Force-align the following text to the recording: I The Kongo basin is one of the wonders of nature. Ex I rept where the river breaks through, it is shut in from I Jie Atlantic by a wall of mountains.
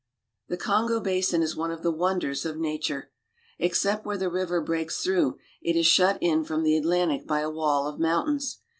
I 0.49 0.53
The 0.53 0.57
Kongo 0.57 0.99
basin 0.99 1.43
is 1.43 1.55
one 1.55 1.69
of 1.69 1.83
the 1.83 1.91
wonders 1.91 2.43
of 2.43 2.57
nature. 2.57 3.11
Ex 3.59 3.85
I 3.85 3.91
rept 3.91 4.03
where 4.03 4.17
the 4.17 4.31
river 4.31 4.59
breaks 4.59 5.03
through, 5.03 5.37
it 5.61 5.75
is 5.75 5.85
shut 5.85 6.17
in 6.21 6.43
from 6.43 6.61
I 6.61 6.69
Jie 6.69 6.77
Atlantic 6.79 7.27
by 7.27 7.41
a 7.41 7.51
wall 7.51 7.87
of 7.87 7.99
mountains. 7.99 8.61